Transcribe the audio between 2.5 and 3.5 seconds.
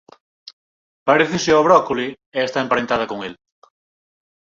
emparentada con el.